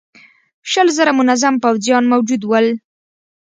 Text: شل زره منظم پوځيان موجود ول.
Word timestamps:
شل 0.71 0.87
زره 0.97 1.11
منظم 1.19 1.55
پوځيان 1.63 2.03
موجود 2.11 2.41
ول. 2.45 2.67